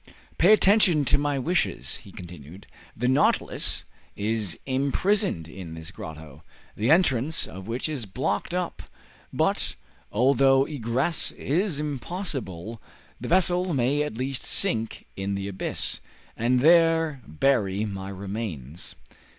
"Pay 0.39 0.51
attention 0.51 1.05
to 1.05 1.19
my 1.19 1.37
wishes," 1.37 1.97
he 1.97 2.11
continued. 2.11 2.65
"The 2.97 3.07
'Nautilus' 3.07 3.83
is 4.15 4.57
imprisoned 4.65 5.47
in 5.47 5.75
this 5.75 5.91
grotto, 5.91 6.41
the 6.75 6.89
entrance 6.89 7.45
of 7.45 7.67
which 7.67 7.87
is 7.87 8.07
blocked 8.07 8.51
up; 8.51 8.81
but, 9.31 9.75
although 10.11 10.65
egress 10.65 11.31
is 11.33 11.79
impossible, 11.79 12.81
the 13.19 13.27
vessel 13.27 13.75
may 13.75 14.01
at 14.01 14.15
least 14.17 14.43
sink 14.43 15.05
in 15.15 15.35
the 15.35 15.47
abyss, 15.47 15.99
and 16.35 16.61
there 16.61 17.21
bury 17.27 17.85
my 17.85 18.09
remains." 18.09 18.95